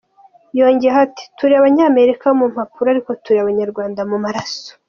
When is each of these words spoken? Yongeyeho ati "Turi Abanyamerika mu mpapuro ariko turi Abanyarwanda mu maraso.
Yongeyeho 0.59 0.99
ati 1.07 1.23
"Turi 1.37 1.53
Abanyamerika 1.57 2.25
mu 2.39 2.45
mpapuro 2.53 2.87
ariko 2.93 3.11
turi 3.23 3.37
Abanyarwanda 3.43 4.01
mu 4.09 4.17
maraso. 4.23 4.69